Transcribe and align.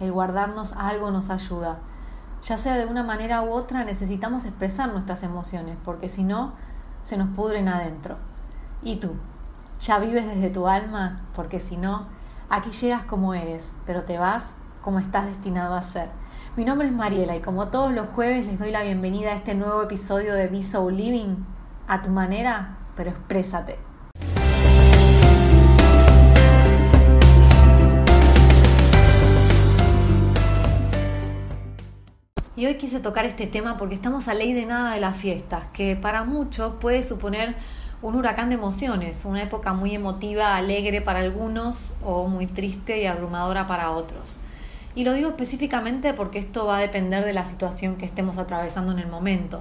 el 0.00 0.12
guardarnos 0.12 0.72
algo 0.72 1.10
nos 1.10 1.30
ayuda. 1.30 1.78
Ya 2.42 2.56
sea 2.56 2.76
de 2.76 2.86
una 2.86 3.02
manera 3.02 3.42
u 3.42 3.50
otra, 3.50 3.84
necesitamos 3.84 4.44
expresar 4.44 4.90
nuestras 4.92 5.22
emociones, 5.22 5.76
porque 5.84 6.08
si 6.08 6.22
no, 6.22 6.52
se 7.02 7.16
nos 7.16 7.28
pudren 7.28 7.68
adentro. 7.68 8.16
¿Y 8.82 8.96
tú? 8.96 9.12
¿Ya 9.80 9.98
vives 9.98 10.26
desde 10.26 10.50
tu 10.50 10.68
alma? 10.68 11.22
Porque 11.34 11.58
si 11.58 11.76
no, 11.76 12.06
aquí 12.48 12.70
llegas 12.70 13.04
como 13.04 13.34
eres, 13.34 13.74
pero 13.84 14.04
te 14.04 14.18
vas 14.18 14.54
como 14.82 15.00
estás 15.00 15.26
destinado 15.26 15.74
a 15.74 15.82
ser. 15.82 16.08
Mi 16.56 16.64
nombre 16.64 16.86
es 16.86 16.94
Mariela 16.94 17.36
y 17.36 17.40
como 17.40 17.68
todos 17.68 17.92
los 17.92 18.08
jueves 18.08 18.46
les 18.46 18.58
doy 18.58 18.70
la 18.70 18.82
bienvenida 18.82 19.30
a 19.30 19.34
este 19.34 19.54
nuevo 19.54 19.82
episodio 19.82 20.34
de 20.34 20.46
Be 20.46 20.62
So 20.62 20.88
Living, 20.88 21.44
a 21.88 22.02
tu 22.02 22.10
manera, 22.10 22.78
pero 22.94 23.10
exprésate. 23.10 23.78
Y 32.56 32.64
hoy 32.64 32.76
quise 32.76 33.00
tocar 33.00 33.26
este 33.26 33.46
tema 33.46 33.76
porque 33.76 33.94
estamos 33.94 34.28
a 34.28 34.34
ley 34.34 34.54
de 34.54 34.64
nada 34.64 34.94
de 34.94 35.00
las 35.00 35.14
fiestas, 35.18 35.66
que 35.74 35.94
para 35.94 36.24
muchos 36.24 36.72
puede 36.80 37.02
suponer 37.02 37.54
un 38.00 38.14
huracán 38.14 38.48
de 38.48 38.54
emociones, 38.54 39.26
una 39.26 39.42
época 39.42 39.74
muy 39.74 39.94
emotiva, 39.94 40.56
alegre 40.56 41.02
para 41.02 41.18
algunos 41.18 41.96
o 42.02 42.28
muy 42.28 42.46
triste 42.46 42.98
y 42.98 43.04
abrumadora 43.04 43.66
para 43.66 43.90
otros. 43.90 44.38
Y 44.94 45.04
lo 45.04 45.12
digo 45.12 45.28
específicamente 45.28 46.14
porque 46.14 46.38
esto 46.38 46.64
va 46.64 46.78
a 46.78 46.80
depender 46.80 47.26
de 47.26 47.34
la 47.34 47.44
situación 47.44 47.96
que 47.96 48.06
estemos 48.06 48.38
atravesando 48.38 48.90
en 48.92 49.00
el 49.00 49.08
momento 49.08 49.60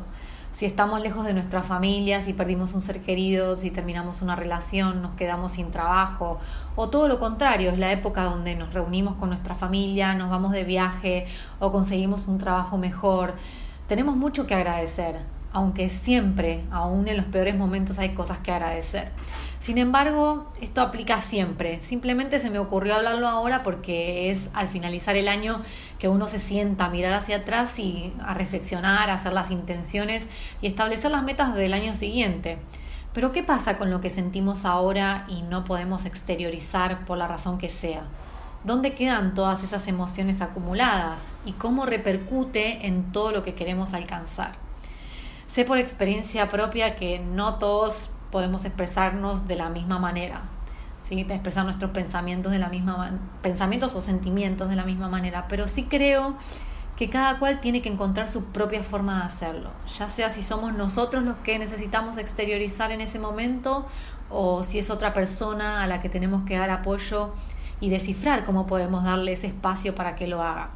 si 0.55 0.66
estamos 0.66 1.02
lejos 1.02 1.26
de 1.26 1.34
nuestra 1.34 1.64
familia, 1.64 2.22
si 2.22 2.32
perdimos 2.32 2.74
un 2.74 2.82
ser 2.82 3.02
querido, 3.02 3.57
si 3.57 3.71
terminamos 3.71 4.21
una 4.21 4.38
relación, 4.38 5.02
nos 5.02 5.13
quedamos 5.16 5.52
sin 5.52 5.70
trabajo, 5.70 6.40
o 6.77 6.90
todo 6.90 7.10
lo 7.10 7.20
contrario, 7.20 7.71
es 7.71 7.77
la 7.77 7.91
época 7.91 8.24
donde 8.24 8.55
nos 8.55 8.74
reunimos 8.74 9.16
con 9.16 9.27
nuestra 9.27 9.54
familia, 9.54 10.13
nos 10.13 10.29
vamos 10.29 10.54
de 10.54 10.63
viaje 10.63 11.26
o 11.60 11.74
conseguimos 11.74 12.29
un 12.29 12.38
trabajo 12.38 12.77
mejor. 12.77 13.34
Tenemos 13.90 14.16
mucho 14.16 14.48
que 14.48 14.54
agradecer, 14.54 15.18
aunque 15.52 15.90
siempre, 15.90 16.63
aún 16.72 17.10
en 17.10 17.18
los 17.18 17.26
peores 17.26 17.57
momentos, 17.57 17.99
hay 17.99 18.13
cosas 18.13 18.40
que 18.40 18.54
agradecer. 18.54 19.12
Sin 19.66 19.80
embargo, 19.80 20.46
esto 20.62 20.80
aplica 20.80 21.21
siempre. 21.21 21.82
Simplemente 21.82 22.40
se 22.40 22.52
me 22.52 22.60
ocurrió 22.60 22.94
hablarlo 22.94 23.27
ahora 23.27 23.63
porque 23.63 24.30
es 24.30 24.52
al 24.54 24.68
finalizar 24.68 25.16
el 25.16 25.27
año 25.27 25.60
que 25.98 26.07
uno 26.07 26.27
se 26.27 26.38
sienta 26.38 26.85
a 26.85 26.90
mirar 26.91 27.13
hacia 27.13 27.38
atrás 27.38 27.80
y 27.80 28.13
a 28.24 28.35
reflexionar, 28.35 29.10
a 29.10 29.16
hacer 29.16 29.34
las 29.34 29.49
intenciones 29.49 30.27
y 30.62 30.68
establecer 30.68 31.10
las 31.10 31.24
metas 31.24 31.55
del 31.55 31.74
año 31.74 31.96
siguiente. 31.96 32.60
Pero 33.12 33.32
¿qué 33.32 33.41
pasa 33.41 33.80
con 33.80 33.90
lo 33.90 34.02
que 34.02 34.12
sentimos 34.12 34.66
ahora 34.66 35.26
y 35.30 35.41
no 35.41 35.63
podemos 35.63 36.05
exteriorizar 36.05 37.04
por 37.07 37.18
la 37.18 37.27
razón 37.27 37.57
que 37.57 37.70
sea? 37.70 38.04
¿Dónde 38.66 38.94
quedan 38.94 39.34
todas 39.34 39.63
esas 39.63 39.88
emociones 39.88 40.44
acumuladas 40.44 41.34
y 41.44 41.54
cómo 41.54 41.88
repercute 41.88 42.85
en 42.85 43.12
todo 43.12 43.32
lo 43.32 43.44
que 43.44 43.55
queremos 43.55 43.96
alcanzar? 43.96 44.63
Sé 45.48 45.66
por 45.66 45.79
experiencia 45.79 46.50
propia 46.50 46.94
que 46.94 47.18
no 47.18 47.55
todos 47.55 48.15
podemos 48.36 48.66
expresarnos 48.66 49.48
de 49.48 49.55
la 49.55 49.70
misma 49.70 49.98
manera, 49.98 50.41
¿sí? 51.02 51.22
expresar 51.22 51.64
nuestros 51.64 51.91
pensamientos 51.91 52.52
de 52.52 52.60
la 52.60 52.68
misma 52.68 53.18
pensamientos 53.41 53.96
o 53.96 54.02
sentimientos 54.02 54.68
de 54.68 54.76
la 54.76 54.84
misma 54.84 55.08
manera, 55.08 55.46
pero 55.48 55.70
sí 55.70 55.86
creo 55.86 56.36
que 56.98 57.10
cada 57.10 57.40
cual 57.40 57.62
tiene 57.62 57.82
que 57.82 57.88
encontrar 57.88 58.28
su 58.28 58.48
propia 58.48 58.84
forma 58.84 59.20
de 59.20 59.24
hacerlo, 59.28 59.70
ya 59.98 60.10
sea 60.10 60.30
si 60.30 60.41
somos 60.41 60.74
nosotros 60.74 61.24
los 61.24 61.38
que 61.38 61.58
necesitamos 61.58 62.18
exteriorizar 62.18 62.91
en 62.91 63.00
ese 63.00 63.20
momento 63.20 63.86
o 64.30 64.66
si 64.66 64.80
es 64.80 64.90
otra 64.90 65.13
persona 65.13 65.81
a 65.81 65.88
la 65.88 66.02
que 66.02 66.09
tenemos 66.09 66.44
que 66.44 66.57
dar 66.57 66.72
apoyo 66.72 67.34
y 67.79 67.90
descifrar 67.90 68.44
cómo 68.44 68.66
podemos 68.66 69.06
darle 69.06 69.31
ese 69.31 69.47
espacio 69.47 69.95
para 69.95 70.18
que 70.18 70.28
lo 70.28 70.44
haga. 70.44 70.72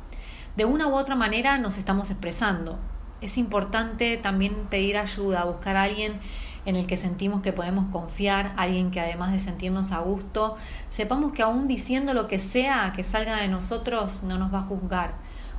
De 0.55 0.63
una 0.63 0.87
u 0.87 0.93
otra 0.93 1.15
manera 1.15 1.57
nos 1.57 1.77
estamos 1.77 2.09
expresando. 2.09 2.79
Es 3.19 3.37
importante 3.37 4.15
también 4.15 4.53
pedir 4.69 4.95
ayuda, 4.95 5.43
buscar 5.43 5.75
a 5.75 5.83
alguien 5.83 6.21
en 6.65 6.75
el 6.75 6.87
que 6.87 6.97
sentimos 6.97 7.41
que 7.41 7.53
podemos 7.53 7.85
confiar, 7.91 8.53
alguien 8.57 8.91
que 8.91 8.99
además 8.99 9.31
de 9.31 9.39
sentirnos 9.39 9.91
a 9.91 9.99
gusto, 9.99 10.57
sepamos 10.89 11.33
que 11.33 11.41
aún 11.41 11.67
diciendo 11.67 12.13
lo 12.13 12.27
que 12.27 12.39
sea 12.39 12.93
que 12.95 13.03
salga 13.03 13.37
de 13.37 13.47
nosotros 13.47 14.23
no 14.23 14.37
nos 14.37 14.53
va 14.53 14.59
a 14.59 14.63
juzgar, 14.63 15.13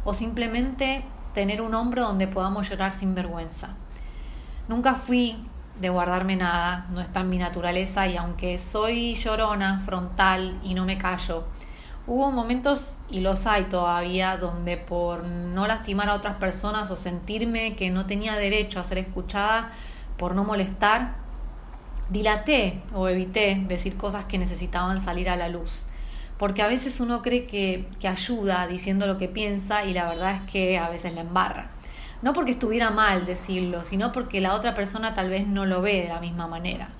o 0.04 0.14
simplemente 0.14 1.04
tener 1.34 1.62
un 1.62 1.74
hombro 1.74 2.02
donde 2.02 2.26
podamos 2.26 2.68
llorar 2.68 2.92
sin 2.92 3.14
vergüenza. 3.14 3.70
Nunca 4.68 4.94
fui 4.94 5.36
de 5.80 5.88
guardarme 5.88 6.36
nada, 6.36 6.86
no 6.90 7.00
está 7.00 7.20
en 7.20 7.30
mi 7.30 7.38
naturaleza 7.38 8.06
y 8.06 8.16
aunque 8.16 8.58
soy 8.58 9.14
llorona, 9.14 9.80
frontal 9.80 10.58
y 10.62 10.74
no 10.74 10.84
me 10.84 10.98
callo, 10.98 11.44
hubo 12.06 12.30
momentos, 12.30 12.96
y 13.08 13.20
los 13.20 13.46
hay 13.46 13.64
todavía, 13.64 14.36
donde 14.36 14.76
por 14.76 15.26
no 15.26 15.66
lastimar 15.66 16.08
a 16.08 16.14
otras 16.14 16.36
personas 16.36 16.90
o 16.90 16.96
sentirme 16.96 17.76
que 17.76 17.90
no 17.90 18.06
tenía 18.06 18.36
derecho 18.36 18.80
a 18.80 18.84
ser 18.84 18.98
escuchada, 18.98 19.70
por 20.20 20.34
no 20.34 20.44
molestar, 20.44 21.14
dilaté 22.10 22.82
o 22.94 23.08
evité 23.08 23.64
decir 23.66 23.96
cosas 23.96 24.26
que 24.26 24.36
necesitaban 24.36 25.02
salir 25.02 25.30
a 25.30 25.36
la 25.36 25.48
luz. 25.48 25.88
Porque 26.36 26.60
a 26.60 26.66
veces 26.66 27.00
uno 27.00 27.22
cree 27.22 27.46
que, 27.46 27.88
que 27.98 28.06
ayuda 28.06 28.66
diciendo 28.66 29.06
lo 29.06 29.16
que 29.16 29.28
piensa 29.28 29.84
y 29.86 29.94
la 29.94 30.10
verdad 30.10 30.34
es 30.36 30.50
que 30.50 30.78
a 30.78 30.90
veces 30.90 31.14
la 31.14 31.22
embarra. 31.22 31.70
No 32.20 32.34
porque 32.34 32.50
estuviera 32.50 32.90
mal 32.90 33.24
decirlo, 33.24 33.82
sino 33.82 34.12
porque 34.12 34.42
la 34.42 34.54
otra 34.54 34.74
persona 34.74 35.14
tal 35.14 35.30
vez 35.30 35.46
no 35.46 35.64
lo 35.64 35.80
ve 35.80 36.02
de 36.02 36.08
la 36.08 36.20
misma 36.20 36.46
manera. 36.46 36.90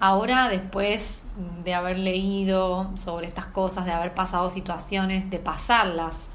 Ahora, 0.00 0.48
después 0.48 1.22
de 1.64 1.74
haber 1.74 1.98
leído 1.98 2.90
sobre 2.96 3.26
estas 3.26 3.46
cosas, 3.46 3.84
de 3.84 3.92
haber 3.92 4.14
pasado 4.14 4.50
situaciones, 4.50 5.30
de 5.30 5.38
pasarlas 5.38 6.30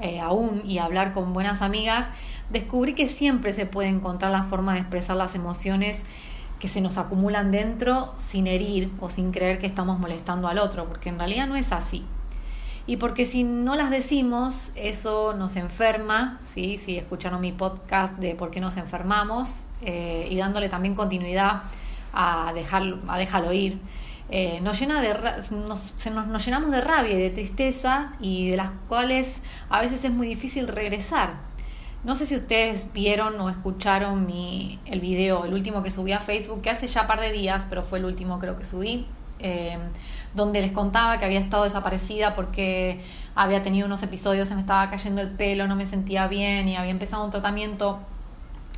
eh, 0.00 0.18
aún 0.18 0.62
y 0.64 0.78
hablar 0.78 1.12
con 1.12 1.32
buenas 1.32 1.62
amigas, 1.62 2.10
descubrí 2.50 2.94
que 2.94 3.08
siempre 3.08 3.52
se 3.52 3.66
puede 3.66 3.88
encontrar 3.88 4.30
la 4.32 4.42
forma 4.42 4.74
de 4.74 4.80
expresar 4.80 5.16
las 5.16 5.34
emociones 5.34 6.06
que 6.58 6.68
se 6.68 6.80
nos 6.80 6.98
acumulan 6.98 7.50
dentro 7.50 8.12
sin 8.16 8.46
herir 8.46 8.90
o 9.00 9.10
sin 9.10 9.32
creer 9.32 9.58
que 9.58 9.66
estamos 9.66 9.98
molestando 9.98 10.46
al 10.46 10.58
otro, 10.58 10.86
porque 10.86 11.08
en 11.08 11.18
realidad 11.18 11.46
no 11.46 11.56
es 11.56 11.72
así. 11.72 12.04
Y 12.86 12.96
porque 12.96 13.24
si 13.24 13.44
no 13.44 13.76
las 13.76 13.90
decimos, 13.90 14.72
eso 14.74 15.32
nos 15.32 15.56
enferma, 15.56 16.38
¿sí? 16.42 16.76
si 16.78 16.98
escucharon 16.98 17.40
mi 17.40 17.52
podcast 17.52 18.18
de 18.18 18.34
por 18.34 18.50
qué 18.50 18.60
nos 18.60 18.76
enfermamos, 18.76 19.66
eh, 19.82 20.26
y 20.30 20.36
dándole 20.36 20.68
también 20.68 20.94
continuidad 20.94 21.62
a, 22.12 22.52
dejar, 22.52 22.96
a 23.08 23.16
dejarlo 23.16 23.52
ir, 23.52 23.78
eh, 24.28 24.60
nos, 24.60 24.78
llena 24.78 25.00
de, 25.00 25.14
nos, 25.50 25.92
nos, 26.06 26.44
llenamos 26.44 26.70
de 26.70 26.80
rabia 26.80 27.14
y 27.14 27.20
de 27.20 27.30
tristeza 27.30 28.12
y 28.20 28.50
de 28.50 28.56
las 28.56 28.70
cuales 28.88 29.42
a 29.68 29.80
veces 29.80 30.04
es 30.04 30.12
muy 30.12 30.26
difícil 30.26 30.68
regresar. 30.68 31.49
No 32.02 32.16
sé 32.16 32.24
si 32.24 32.34
ustedes 32.34 32.92
vieron 32.94 33.38
o 33.40 33.50
escucharon 33.50 34.24
mi, 34.24 34.78
el 34.86 35.00
video, 35.00 35.44
el 35.44 35.52
último 35.52 35.82
que 35.82 35.90
subí 35.90 36.12
a 36.12 36.20
Facebook, 36.20 36.62
que 36.62 36.70
hace 36.70 36.86
ya 36.86 37.06
par 37.06 37.20
de 37.20 37.30
días, 37.30 37.66
pero 37.68 37.82
fue 37.82 37.98
el 37.98 38.06
último 38.06 38.38
creo 38.38 38.56
que 38.56 38.64
subí, 38.64 39.06
eh, 39.38 39.78
donde 40.34 40.62
les 40.62 40.72
contaba 40.72 41.18
que 41.18 41.26
había 41.26 41.38
estado 41.38 41.64
desaparecida 41.64 42.34
porque 42.34 43.02
había 43.34 43.60
tenido 43.62 43.86
unos 43.86 44.02
episodios, 44.02 44.48
se 44.48 44.54
me 44.54 44.62
estaba 44.62 44.88
cayendo 44.88 45.20
el 45.20 45.28
pelo, 45.28 45.66
no 45.66 45.76
me 45.76 45.84
sentía 45.84 46.26
bien 46.26 46.68
y 46.68 46.76
había 46.76 46.90
empezado 46.90 47.22
un 47.24 47.30
tratamiento 47.30 47.98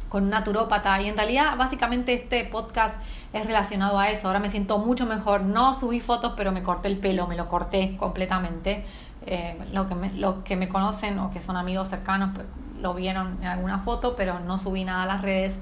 con 0.09 0.25
un 0.25 0.31
naturópata 0.31 1.01
y 1.01 1.09
en 1.09 1.17
realidad 1.17 1.57
básicamente 1.57 2.13
este 2.13 2.45
podcast 2.45 3.01
es 3.33 3.47
relacionado 3.47 3.99
a 3.99 4.11
eso. 4.11 4.27
Ahora 4.27 4.41
me 4.41 4.51
siento 4.51 4.77
mucho 4.77 5.07
mejor. 5.07 5.41
No 5.41 5.73
subí 5.73 6.01
fotos, 6.01 6.35
pero 6.37 6.53
me 6.53 6.63
corté 6.63 6.89
el 6.89 6.99
pelo, 6.99 7.27
me 7.27 7.35
lo 7.35 7.49
corté 7.49 7.97
completamente. 7.97 8.85
Eh, 9.25 9.57
lo 9.73 9.89
que 9.89 9.95
me, 9.95 10.13
los 10.13 10.43
que 10.45 10.55
me 10.57 10.69
conocen 10.69 11.19
o 11.19 11.31
que 11.31 11.41
son 11.41 11.57
amigos 11.57 11.89
cercanos 11.89 12.31
pues, 12.35 12.47
lo 12.83 12.95
vieron 12.95 13.39
en 13.41 13.47
alguna 13.47 13.79
foto, 13.79 14.17
pero 14.17 14.41
no 14.41 14.59
subí 14.59 14.85
nada 14.85 15.05
a 15.05 15.07
las 15.07 15.23
redes. 15.23 15.61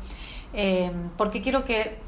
Eh, 0.53 0.91
porque 1.17 1.43
quiero 1.43 1.65
que 1.65 1.99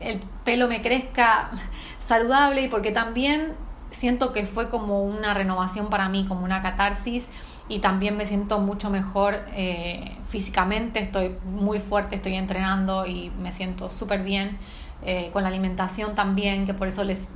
el 0.00 0.20
pelo 0.44 0.68
me 0.68 0.80
crezca 0.80 1.50
saludable 2.00 2.62
y 2.62 2.68
porque 2.68 2.92
también 2.92 3.54
siento 3.90 4.32
que 4.32 4.46
fue 4.46 4.70
como 4.70 5.02
una 5.02 5.34
renovación 5.34 5.88
para 5.90 6.08
mí, 6.08 6.24
como 6.26 6.44
una 6.44 6.62
catarsis 6.62 7.28
y 7.68 7.78
también 7.78 8.16
me 8.16 8.26
siento 8.26 8.58
mucho 8.58 8.90
mejor 8.90 9.40
eh, 9.54 10.16
físicamente, 10.28 11.00
estoy 11.00 11.36
muy 11.44 11.78
fuerte, 11.78 12.16
estoy 12.16 12.34
entrenando 12.34 13.06
y 13.06 13.30
me 13.30 13.52
siento 13.52 13.88
súper 13.88 14.22
bien 14.22 14.58
eh, 15.04 15.30
con 15.32 15.42
la 15.42 15.48
alimentación 15.48 16.14
también, 16.14 16.66
que 16.66 16.74
por 16.74 16.88
eso 16.88 17.04
les 17.04 17.30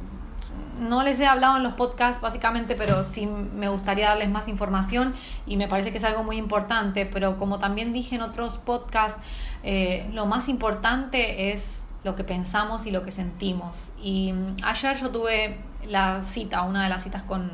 no 0.78 1.02
les 1.02 1.20
he 1.20 1.26
hablado 1.26 1.56
en 1.56 1.62
los 1.62 1.75
podcasts 1.75 2.20
básicamente, 2.20 2.75
pero 2.75 3.05
sí 3.05 3.26
me 3.26 3.69
gustaría 3.69 4.08
darles 4.08 4.31
más 4.31 4.49
información 4.49 5.14
y 5.46 5.56
me 5.56 5.69
parece 5.69 5.93
que 5.93 5.99
es 5.99 6.05
algo 6.05 6.23
muy 6.23 6.37
importante, 6.37 7.06
pero 7.06 7.37
como 7.38 7.58
también 7.58 7.93
dije 7.93 8.17
en 8.17 8.23
otros 8.23 8.58
podcasts, 8.58 9.20
eh, 9.62 10.08
lo 10.12 10.26
más 10.26 10.49
importante 10.49 11.52
es 11.52 11.82
lo 12.05 12.14
que 12.14 12.25
pensamos 12.25 12.87
y 12.87 12.90
lo 12.90 13.02
que 13.02 13.11
sentimos. 13.11 13.90
Y 14.02 14.32
mm, 14.32 14.56
ayer 14.62 14.96
yo 14.96 15.11
tuve 15.11 15.58
la 15.87 16.23
cita, 16.23 16.62
una 16.62 16.84
de 16.84 16.88
las 16.88 17.02
citas 17.02 17.23
con, 17.23 17.50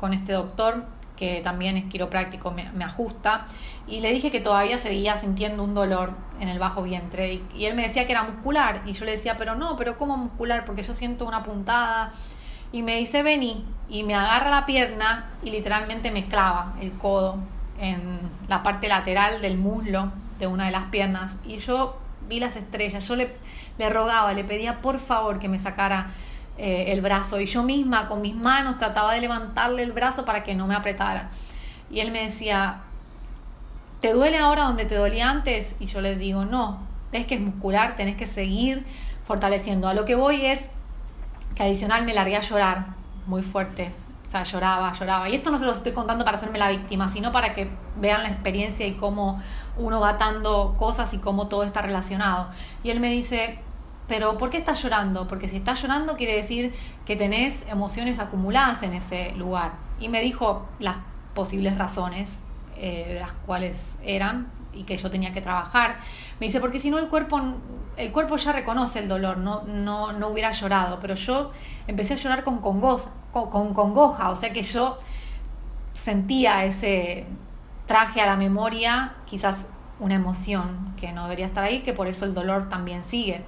con 0.00 0.12
este 0.14 0.32
doctor 0.32 0.84
que 1.22 1.40
también 1.40 1.76
es 1.76 1.84
quiropráctico, 1.84 2.50
me, 2.50 2.84
ajusta, 2.84 3.46
y 3.86 4.00
le 4.00 4.12
dije 4.12 4.32
que 4.32 4.40
todavía 4.40 4.76
seguía 4.76 5.16
sintiendo 5.16 5.62
un 5.62 5.72
dolor 5.72 6.14
en 6.40 6.48
el 6.48 6.58
bajo 6.58 6.82
vientre, 6.82 7.40
y, 7.54 7.64
él 7.64 7.76
me 7.76 7.82
decía 7.82 8.06
que 8.06 8.12
era 8.12 8.24
muscular, 8.24 8.82
y 8.86 8.92
yo 8.92 9.04
le 9.04 9.12
decía, 9.12 9.36
pero 9.36 9.54
no, 9.54 9.76
pero 9.76 9.96
¿cómo 9.98 10.16
muscular? 10.16 10.64
Porque 10.64 10.82
yo 10.82 10.94
siento 10.94 11.24
una 11.24 11.44
puntada, 11.44 12.12
y 12.72 12.82
me 12.82 12.96
dice, 12.96 13.22
vení, 13.22 13.64
y 13.88 14.02
me 14.02 14.14
agarra 14.14 14.50
la 14.50 14.66
pierna 14.66 15.30
y 15.42 15.50
literalmente 15.50 16.10
me 16.10 16.26
clava 16.26 16.74
el 16.80 16.92
codo 16.92 17.36
en 17.78 18.20
la 18.48 18.62
parte 18.62 18.88
lateral 18.88 19.42
del 19.42 19.58
muslo 19.58 20.10
de 20.38 20.46
una 20.46 20.66
de 20.66 20.72
las 20.72 20.84
piernas. 20.84 21.38
Y 21.44 21.58
yo 21.58 21.98
vi 22.28 22.40
las 22.40 22.56
estrellas, 22.56 23.06
yo 23.06 23.16
le, 23.16 23.36
le 23.76 23.90
rogaba, 23.90 24.32
le 24.32 24.44
pedía 24.44 24.80
por 24.80 24.98
favor 24.98 25.38
que 25.38 25.48
me 25.48 25.58
sacara 25.58 26.10
eh, 26.58 26.92
el 26.92 27.00
brazo 27.00 27.40
y 27.40 27.46
yo 27.46 27.62
misma 27.62 28.08
con 28.08 28.22
mis 28.22 28.36
manos 28.36 28.78
trataba 28.78 29.14
de 29.14 29.20
levantarle 29.20 29.82
el 29.82 29.92
brazo 29.92 30.24
para 30.24 30.42
que 30.42 30.54
no 30.54 30.66
me 30.66 30.74
apretara. 30.74 31.30
Y 31.90 32.00
él 32.00 32.10
me 32.12 32.22
decía, 32.22 32.80
¿te 34.00 34.12
duele 34.12 34.38
ahora 34.38 34.64
donde 34.64 34.86
te 34.86 34.94
dolía 34.94 35.28
antes? 35.28 35.76
Y 35.80 35.86
yo 35.86 36.00
le 36.00 36.16
digo, 36.16 36.46
no, 36.46 36.80
es 37.12 37.26
que 37.26 37.34
es 37.34 37.40
muscular, 37.40 37.96
tenés 37.96 38.16
que 38.16 38.26
seguir 38.26 38.86
fortaleciendo. 39.24 39.88
A 39.88 39.94
lo 39.94 40.04
que 40.06 40.14
voy 40.14 40.46
es 40.46 40.70
que 41.54 41.62
adicional 41.62 42.04
me 42.04 42.14
largué 42.14 42.36
a 42.36 42.40
llorar 42.40 42.86
muy 43.26 43.42
fuerte. 43.42 43.92
O 44.26 44.30
sea, 44.30 44.44
lloraba, 44.44 44.92
lloraba. 44.94 45.28
Y 45.28 45.34
esto 45.34 45.50
no 45.50 45.58
se 45.58 45.66
lo 45.66 45.72
estoy 45.72 45.92
contando 45.92 46.24
para 46.24 46.36
hacerme 46.36 46.58
la 46.58 46.70
víctima, 46.70 47.08
sino 47.08 47.32
para 47.32 47.52
que 47.52 47.68
vean 48.00 48.22
la 48.22 48.30
experiencia 48.30 48.86
y 48.86 48.94
cómo 48.94 49.42
uno 49.76 50.00
va 50.00 50.10
atando 50.10 50.74
cosas 50.78 51.12
y 51.12 51.18
cómo 51.18 51.48
todo 51.48 51.64
está 51.64 51.82
relacionado. 51.82 52.48
Y 52.82 52.90
él 52.90 53.00
me 53.00 53.10
dice, 53.10 53.58
pero 54.08 54.38
¿por 54.38 54.48
qué 54.48 54.56
estás 54.56 54.82
llorando? 54.82 55.28
Porque 55.28 55.48
si 55.48 55.56
estás 55.56 55.82
llorando 55.82 56.16
quiere 56.16 56.34
decir 56.34 56.74
que 57.04 57.16
tenés 57.16 57.66
emociones 57.68 58.18
acumuladas 58.20 58.82
en 58.82 58.94
ese 58.94 59.32
lugar. 59.32 59.72
Y 60.00 60.08
me 60.08 60.20
dijo 60.20 60.66
las 60.78 60.96
posibles 61.34 61.76
razones 61.76 62.40
eh, 62.76 63.04
de 63.14 63.20
las 63.20 63.32
cuales 63.32 63.96
eran 64.02 64.50
y 64.72 64.84
que 64.84 64.96
yo 64.96 65.10
tenía 65.10 65.32
que 65.32 65.40
trabajar. 65.40 65.96
Me 66.40 66.46
dice, 66.46 66.60
porque 66.60 66.80
si 66.80 66.90
no 66.90 66.98
el 66.98 67.08
cuerpo, 67.08 67.40
el 67.96 68.12
cuerpo 68.12 68.36
ya 68.36 68.52
reconoce 68.52 68.98
el 68.98 69.08
dolor, 69.08 69.38
no, 69.38 69.62
no, 69.62 70.12
no 70.12 70.28
hubiera 70.28 70.50
llorado, 70.52 70.98
pero 71.00 71.14
yo 71.14 71.50
empecé 71.86 72.14
a 72.14 72.16
llorar 72.16 72.44
con 72.44 72.58
congoja, 72.58 73.10
con, 73.32 73.74
congoja, 73.74 74.30
o 74.30 74.36
sea 74.36 74.52
que 74.52 74.62
yo 74.62 74.98
sentía 75.92 76.64
ese 76.64 77.26
traje 77.86 78.20
a 78.20 78.26
la 78.26 78.36
memoria, 78.36 79.14
quizás 79.26 79.68
una 80.00 80.14
emoción 80.14 80.94
que 80.98 81.12
no 81.12 81.24
debería 81.24 81.46
estar 81.46 81.64
ahí, 81.64 81.82
que 81.82 81.92
por 81.92 82.08
eso 82.08 82.24
el 82.24 82.34
dolor 82.34 82.68
también 82.68 83.02
sigue. 83.02 83.42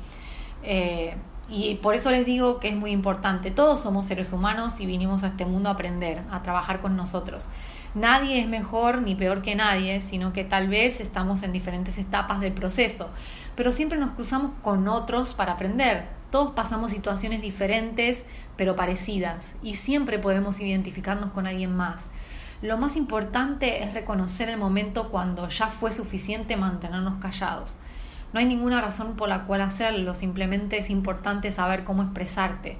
Eh, 0.62 1.16
y 1.48 1.74
por 1.76 1.94
eso 1.94 2.10
les 2.10 2.24
digo 2.24 2.58
que 2.58 2.68
es 2.68 2.76
muy 2.76 2.90
importante. 2.90 3.50
Todos 3.50 3.82
somos 3.82 4.06
seres 4.06 4.32
humanos 4.32 4.80
y 4.80 4.86
vinimos 4.86 5.24
a 5.24 5.28
este 5.28 5.44
mundo 5.44 5.68
a 5.68 5.72
aprender, 5.72 6.22
a 6.30 6.42
trabajar 6.42 6.80
con 6.80 6.96
nosotros. 6.96 7.48
Nadie 7.94 8.40
es 8.40 8.48
mejor 8.48 9.02
ni 9.02 9.14
peor 9.14 9.40
que 9.40 9.54
nadie, 9.54 10.00
sino 10.00 10.32
que 10.32 10.42
tal 10.42 10.66
vez 10.66 11.00
estamos 11.00 11.44
en 11.44 11.52
diferentes 11.52 11.96
etapas 11.96 12.40
del 12.40 12.52
proceso, 12.52 13.08
pero 13.54 13.70
siempre 13.70 13.98
nos 13.98 14.10
cruzamos 14.12 14.50
con 14.62 14.88
otros 14.88 15.32
para 15.32 15.52
aprender. 15.52 16.08
Todos 16.32 16.54
pasamos 16.54 16.90
situaciones 16.90 17.40
diferentes, 17.40 18.26
pero 18.56 18.74
parecidas, 18.74 19.54
y 19.62 19.76
siempre 19.76 20.18
podemos 20.18 20.58
identificarnos 20.58 21.30
con 21.30 21.46
alguien 21.46 21.76
más. 21.76 22.10
Lo 22.62 22.78
más 22.78 22.96
importante 22.96 23.84
es 23.84 23.94
reconocer 23.94 24.48
el 24.48 24.56
momento 24.56 25.10
cuando 25.10 25.48
ya 25.48 25.68
fue 25.68 25.92
suficiente 25.92 26.56
mantenernos 26.56 27.20
callados. 27.20 27.76
No 28.32 28.40
hay 28.40 28.46
ninguna 28.46 28.80
razón 28.80 29.14
por 29.14 29.28
la 29.28 29.44
cual 29.44 29.60
hacerlo, 29.60 30.16
simplemente 30.16 30.78
es 30.78 30.90
importante 30.90 31.52
saber 31.52 31.84
cómo 31.84 32.02
expresarte. 32.02 32.76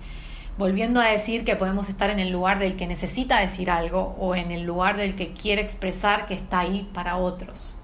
Volviendo 0.57 1.01
a 1.01 1.07
decir 1.07 1.45
que 1.45 1.57
podemos 1.57 1.89
estar 1.89 2.11
en 2.11 2.21
el 2.21 2.31
lugar 2.31 2.61
del 2.61 2.77
que 2.77 2.87
necesita 2.87 3.41
decir 3.41 3.73
algo 3.73 4.15
o 4.21 4.37
en 4.37 4.53
el 4.53 4.63
lugar 4.63 4.97
del 4.97 5.17
que 5.17 5.33
quiere 5.33 5.61
expresar 5.61 6.27
que 6.27 6.35
está 6.35 6.61
ahí 6.61 6.89
para 6.95 7.17
otros. 7.17 7.81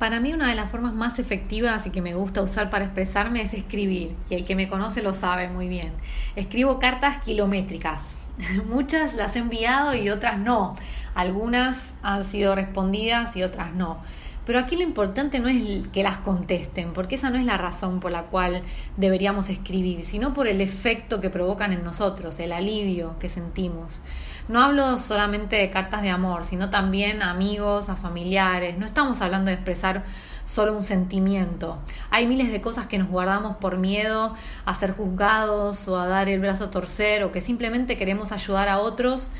Para 0.00 0.18
mí 0.18 0.32
una 0.32 0.48
de 0.48 0.56
las 0.56 0.68
formas 0.68 0.92
más 0.92 1.20
efectivas 1.20 1.86
y 1.86 1.90
que 1.90 2.02
me 2.02 2.16
gusta 2.16 2.42
usar 2.42 2.68
para 2.68 2.86
expresarme 2.86 3.42
es 3.42 3.54
escribir, 3.54 4.16
y 4.28 4.34
el 4.34 4.44
que 4.44 4.56
me 4.56 4.68
conoce 4.68 5.04
lo 5.04 5.14
sabe 5.14 5.48
muy 5.48 5.68
bien. 5.68 5.92
Escribo 6.34 6.80
cartas 6.80 7.18
kilométricas, 7.24 8.16
Muchas 8.66 9.14
las 9.14 9.36
he 9.36 9.40
enviado 9.40 9.94
y 9.94 10.10
otras 10.10 10.38
no. 10.38 10.76
Algunas 11.14 11.94
han 12.02 12.24
sido 12.24 12.54
respondidas 12.54 13.36
y 13.36 13.42
otras 13.42 13.72
no. 13.74 13.98
Pero 14.44 14.58
aquí 14.58 14.74
lo 14.76 14.82
importante 14.82 15.38
no 15.38 15.48
es 15.48 15.86
que 15.88 16.02
las 16.02 16.18
contesten, 16.18 16.92
porque 16.92 17.14
esa 17.14 17.30
no 17.30 17.38
es 17.38 17.44
la 17.44 17.58
razón 17.58 18.00
por 18.00 18.10
la 18.10 18.24
cual 18.24 18.62
deberíamos 18.96 19.48
escribir, 19.48 20.04
sino 20.04 20.34
por 20.34 20.48
el 20.48 20.60
efecto 20.60 21.20
que 21.20 21.30
provocan 21.30 21.72
en 21.72 21.84
nosotros, 21.84 22.40
el 22.40 22.50
alivio 22.52 23.14
que 23.20 23.28
sentimos. 23.28 24.02
No 24.48 24.60
hablo 24.60 24.98
solamente 24.98 25.56
de 25.56 25.70
cartas 25.70 26.02
de 26.02 26.10
amor, 26.10 26.44
sino 26.44 26.70
también 26.70 27.22
a 27.22 27.30
amigos, 27.30 27.88
a 27.88 27.94
familiares. 27.94 28.76
No 28.76 28.84
estamos 28.84 29.20
hablando 29.20 29.50
de 29.50 29.54
expresar 29.54 30.02
solo 30.44 30.72
un 30.72 30.82
sentimiento. 30.82 31.78
Hay 32.10 32.26
miles 32.26 32.50
de 32.50 32.60
cosas 32.60 32.88
que 32.88 32.98
nos 32.98 33.08
guardamos 33.08 33.58
por 33.58 33.78
miedo 33.78 34.34
a 34.64 34.74
ser 34.74 34.92
juzgados 34.92 35.86
o 35.86 35.98
a 36.00 36.08
dar 36.08 36.28
el 36.28 36.40
brazo 36.40 36.64
a 36.64 36.70
torcer 36.70 37.22
o 37.22 37.30
que 37.30 37.40
simplemente 37.40 37.96
queremos 37.96 38.32
ayudar 38.32 38.68
a 38.68 38.78
otros, 38.78 39.30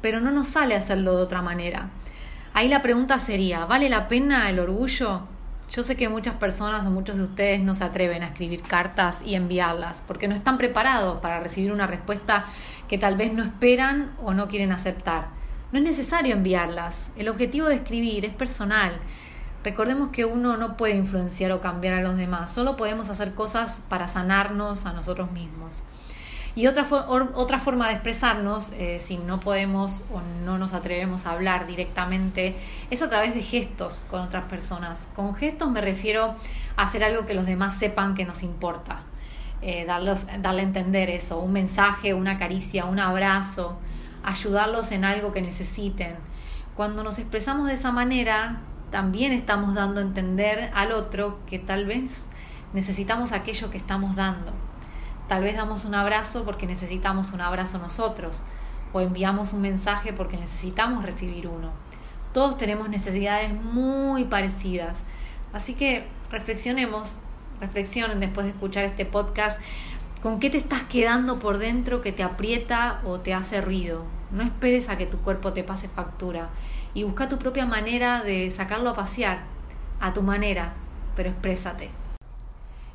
pero 0.00 0.20
no 0.20 0.30
nos 0.30 0.48
sale 0.48 0.74
hacerlo 0.74 1.14
de 1.14 1.22
otra 1.22 1.42
manera. 1.42 1.90
Ahí 2.56 2.68
la 2.68 2.80
pregunta 2.80 3.20
sería, 3.20 3.66
¿vale 3.66 3.90
la 3.90 4.08
pena 4.08 4.48
el 4.48 4.58
orgullo? 4.58 5.20
Yo 5.70 5.82
sé 5.82 5.94
que 5.94 6.08
muchas 6.08 6.36
personas 6.36 6.86
o 6.86 6.90
muchos 6.90 7.18
de 7.18 7.24
ustedes 7.24 7.60
no 7.60 7.74
se 7.74 7.84
atreven 7.84 8.22
a 8.22 8.28
escribir 8.28 8.62
cartas 8.62 9.20
y 9.20 9.34
enviarlas 9.34 10.02
porque 10.06 10.26
no 10.26 10.34
están 10.34 10.56
preparados 10.56 11.20
para 11.20 11.38
recibir 11.40 11.70
una 11.70 11.86
respuesta 11.86 12.46
que 12.88 12.96
tal 12.96 13.18
vez 13.18 13.34
no 13.34 13.42
esperan 13.42 14.16
o 14.24 14.32
no 14.32 14.48
quieren 14.48 14.72
aceptar. 14.72 15.26
No 15.70 15.78
es 15.80 15.84
necesario 15.84 16.34
enviarlas. 16.34 17.10
El 17.18 17.28
objetivo 17.28 17.66
de 17.66 17.74
escribir 17.74 18.24
es 18.24 18.32
personal 18.32 19.00
Recordemos 19.66 20.10
que 20.10 20.24
uno 20.24 20.56
no 20.56 20.76
puede 20.76 20.94
influenciar 20.94 21.50
o 21.50 21.60
cambiar 21.60 21.94
a 21.94 22.00
los 22.00 22.16
demás, 22.16 22.54
solo 22.54 22.76
podemos 22.76 23.08
hacer 23.08 23.34
cosas 23.34 23.82
para 23.88 24.06
sanarnos 24.06 24.86
a 24.86 24.92
nosotros 24.92 25.32
mismos. 25.32 25.82
Y 26.56 26.68
otra, 26.68 26.86
otra 26.88 27.58
forma 27.58 27.88
de 27.88 27.92
expresarnos, 27.92 28.72
eh, 28.78 28.96
si 28.98 29.18
no 29.18 29.40
podemos 29.40 30.04
o 30.10 30.22
no 30.42 30.56
nos 30.56 30.72
atrevemos 30.72 31.26
a 31.26 31.32
hablar 31.32 31.66
directamente, 31.66 32.56
es 32.90 33.02
a 33.02 33.10
través 33.10 33.34
de 33.34 33.42
gestos 33.42 34.06
con 34.10 34.22
otras 34.22 34.44
personas. 34.44 35.10
Con 35.14 35.34
gestos 35.34 35.70
me 35.70 35.82
refiero 35.82 36.34
a 36.76 36.82
hacer 36.82 37.04
algo 37.04 37.26
que 37.26 37.34
los 37.34 37.44
demás 37.44 37.74
sepan 37.74 38.14
que 38.14 38.24
nos 38.24 38.42
importa, 38.42 39.02
eh, 39.60 39.84
darle 39.84 40.60
a 40.62 40.64
entender 40.64 41.10
eso, 41.10 41.38
un 41.40 41.52
mensaje, 41.52 42.14
una 42.14 42.38
caricia, 42.38 42.86
un 42.86 43.00
abrazo, 43.00 43.78
ayudarlos 44.22 44.92
en 44.92 45.04
algo 45.04 45.32
que 45.32 45.42
necesiten. 45.42 46.16
Cuando 46.74 47.04
nos 47.04 47.18
expresamos 47.18 47.66
de 47.66 47.74
esa 47.74 47.92
manera, 47.92 48.62
también 48.90 49.32
estamos 49.32 49.74
dando 49.74 50.00
a 50.00 50.04
entender 50.04 50.70
al 50.72 50.92
otro 50.92 51.38
que 51.46 51.58
tal 51.58 51.84
vez 51.84 52.30
necesitamos 52.72 53.32
aquello 53.32 53.68
que 53.68 53.76
estamos 53.76 54.16
dando. 54.16 54.52
Tal 55.28 55.42
vez 55.42 55.56
damos 55.56 55.84
un 55.84 55.94
abrazo 55.94 56.44
porque 56.44 56.66
necesitamos 56.66 57.32
un 57.32 57.40
abrazo 57.40 57.78
nosotros 57.78 58.44
o 58.92 59.00
enviamos 59.00 59.52
un 59.52 59.60
mensaje 59.60 60.12
porque 60.12 60.36
necesitamos 60.36 61.04
recibir 61.04 61.48
uno. 61.48 61.70
Todos 62.32 62.56
tenemos 62.56 62.88
necesidades 62.88 63.52
muy 63.52 64.24
parecidas. 64.24 65.02
Así 65.52 65.74
que 65.74 66.06
reflexionemos, 66.30 67.16
reflexionen 67.60 68.20
después 68.20 68.46
de 68.46 68.52
escuchar 68.52 68.84
este 68.84 69.04
podcast 69.04 69.60
con 70.22 70.38
qué 70.38 70.48
te 70.48 70.58
estás 70.58 70.84
quedando 70.84 71.38
por 71.38 71.58
dentro 71.58 72.02
que 72.02 72.12
te 72.12 72.22
aprieta 72.22 73.00
o 73.04 73.20
te 73.20 73.34
hace 73.34 73.60
ruido. 73.60 74.04
No 74.30 74.42
esperes 74.42 74.88
a 74.88 74.96
que 74.96 75.06
tu 75.06 75.18
cuerpo 75.18 75.52
te 75.52 75.64
pase 75.64 75.88
factura 75.88 76.50
y 76.94 77.04
busca 77.04 77.28
tu 77.28 77.38
propia 77.38 77.66
manera 77.66 78.22
de 78.22 78.50
sacarlo 78.50 78.90
a 78.90 78.94
pasear, 78.94 79.40
a 80.00 80.12
tu 80.12 80.22
manera, 80.22 80.74
pero 81.14 81.30
exprésate. 81.30 81.90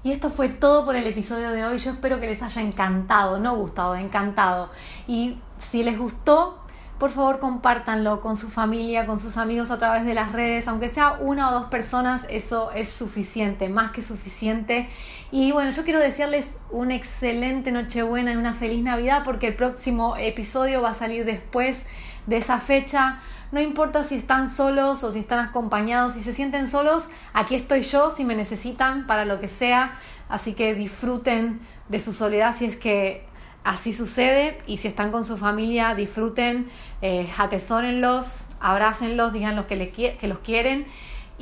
Y 0.04 0.12
esto 0.12 0.30
fue 0.32 0.50
todo 0.50 0.84
por 0.84 0.96
el 0.96 1.06
episodio 1.06 1.52
de 1.52 1.64
hoy. 1.64 1.78
Yo 1.78 1.92
espero 1.92 2.20
que 2.20 2.28
les 2.28 2.42
haya 2.42 2.62
encantado, 2.62 3.40
no 3.40 3.56
gustado, 3.56 3.96
encantado. 3.96 4.70
Y 5.08 5.38
si 5.60 5.84
les 5.84 6.00
gustó, 6.00 6.61
por 7.02 7.10
favor 7.10 7.40
compártanlo 7.40 8.22
con 8.22 8.38
su 8.38 8.48
familia, 8.48 9.08
con 9.08 9.18
sus 9.18 9.38
amigos 9.38 9.72
a 9.72 9.80
través 9.80 10.06
de 10.06 10.14
las 10.14 10.34
redes, 10.34 10.68
aunque 10.68 10.88
sea 10.88 11.14
una 11.14 11.50
o 11.50 11.52
dos 11.52 11.66
personas, 11.66 12.28
eso 12.30 12.70
es 12.74 12.90
suficiente, 12.90 13.70
más 13.70 13.90
que 13.90 14.04
suficiente. 14.04 14.88
Y 15.32 15.52
bueno, 15.52 15.72
yo 15.72 15.84
quiero 15.84 16.00
desearles 16.00 16.58
una 16.70 16.94
excelente 16.94 17.72
Nochebuena 17.72 18.34
y 18.34 18.36
una 18.36 18.54
feliz 18.54 18.84
Navidad 18.84 19.24
porque 19.26 19.48
el 19.48 19.56
próximo 19.56 20.16
episodio 20.16 20.84
va 20.84 20.92
a 20.92 20.94
salir 20.94 21.26
después 21.26 21.88
de 22.28 22.38
esa 22.38 22.60
fecha. 22.60 23.18
No 23.52 23.60
importa 23.60 24.04
si 24.04 24.14
están 24.14 24.48
solos 24.48 25.04
o 25.04 25.12
si 25.12 25.18
están 25.18 25.40
acompañados, 25.40 26.14
si 26.14 26.22
se 26.22 26.34
sienten 26.34 26.68
solos, 26.68 27.10
aquí 27.34 27.56
estoy 27.56 27.82
yo 27.82 28.12
si 28.12 28.26
me 28.26 28.36
necesitan 28.36 29.08
para 29.08 29.26
lo 29.26 29.40
que 29.40 29.48
sea. 29.48 29.94
Así 30.30 30.54
que 30.54 30.76
disfruten 30.76 31.62
de 31.90 32.00
su 32.00 32.14
soledad 32.14 32.56
si 32.56 32.66
es 32.66 32.76
que 32.76 33.26
así 33.64 33.94
sucede 33.94 34.58
y 34.68 34.78
si 34.78 34.88
están 34.88 35.12
con 35.12 35.26
su 35.26 35.38
familia, 35.38 35.96
disfruten, 35.96 36.68
eh, 37.02 37.30
atesórenlos, 37.38 38.46
abrácenlos, 38.60 39.34
digan 39.34 39.66
que, 39.66 40.18
que 40.20 40.28
los 40.28 40.40
quieren 40.40 40.86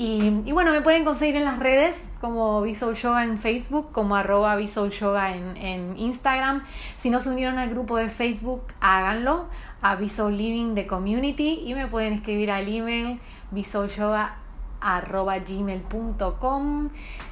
y, 0.02 0.54
bueno, 0.54 0.72
me 0.72 0.80
pueden 0.80 1.04
conseguir 1.04 1.36
en 1.36 1.44
las 1.44 1.60
redes 1.60 2.08
como 2.22 2.62
Visual 2.62 2.96
Yoga 2.96 3.26
en 3.26 3.38
Facebook, 3.38 3.92
como 3.92 4.16
arroba 4.16 4.56
Visual 4.56 4.90
Yoga 4.92 5.36
en, 5.36 5.98
Instagram. 5.98 6.64
Si 6.96 7.10
no 7.10 7.20
se 7.20 7.30
unieron 7.30 7.58
al 7.58 7.70
grupo 7.70 7.98
de 7.98 8.08
Facebook, 8.08 8.64
háganlo 8.80 9.48
a 9.82 9.96
Living 9.98 10.74
de 10.74 10.88
Community 10.88 11.64
y 11.66 11.74
me 11.74 11.88
pueden 11.88 12.14
escribir 12.14 12.50
al 12.50 12.74
email 12.74 13.20
gmail.com 15.46 16.90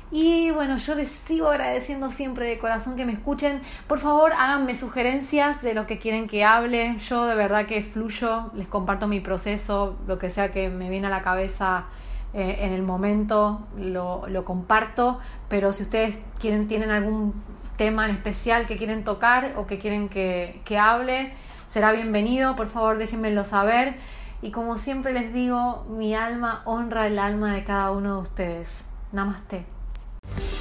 y 0.09 0.51
bueno, 0.51 0.77
yo 0.77 0.95
les 0.95 1.09
sigo 1.09 1.49
agradeciendo 1.49 2.09
siempre 2.11 2.45
de 2.47 2.57
corazón 2.57 2.95
que 2.95 3.05
me 3.05 3.11
escuchen. 3.11 3.61
Por 3.87 3.99
favor, 3.99 4.31
háganme 4.31 4.73
sugerencias 4.75 5.61
de 5.61 5.73
lo 5.73 5.85
que 5.85 5.99
quieren 5.99 6.27
que 6.27 6.45
hable. 6.45 6.97
Yo 6.99 7.25
de 7.25 7.35
verdad 7.35 7.65
que 7.65 7.81
fluyo, 7.81 8.51
les 8.53 8.67
comparto 8.67 9.07
mi 9.07 9.19
proceso, 9.19 9.97
lo 10.07 10.17
que 10.17 10.29
sea 10.29 10.49
que 10.49 10.69
me 10.69 10.89
viene 10.89 11.07
a 11.07 11.09
la 11.09 11.21
cabeza 11.21 11.87
eh, 12.33 12.59
en 12.61 12.71
el 12.71 12.83
momento, 12.83 13.67
lo, 13.77 14.25
lo, 14.27 14.45
comparto. 14.45 15.19
Pero 15.49 15.73
si 15.73 15.83
ustedes 15.83 16.19
quieren, 16.39 16.67
tienen 16.67 16.91
algún 16.91 17.33
tema 17.75 18.05
en 18.05 18.11
especial 18.11 18.65
que 18.65 18.77
quieren 18.77 19.03
tocar 19.03 19.55
o 19.57 19.67
que 19.67 19.77
quieren 19.77 20.07
que, 20.07 20.61
que 20.63 20.77
hable, 20.77 21.33
será 21.67 21.91
bienvenido. 21.91 22.55
Por 22.55 22.67
favor, 22.67 22.97
déjenmelo 22.97 23.43
saber. 23.43 23.95
Y 24.41 24.51
como 24.51 24.77
siempre 24.77 25.11
les 25.11 25.33
digo, 25.33 25.85
mi 25.89 26.15
alma 26.15 26.61
honra 26.63 27.07
el 27.07 27.19
alma 27.19 27.53
de 27.53 27.65
cada 27.65 27.91
uno 27.91 28.15
de 28.15 28.21
ustedes. 28.21 28.85
Namaste. 29.11 29.76
Bye. 30.35 30.56